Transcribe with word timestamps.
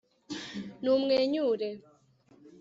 numwenyure 0.81 1.69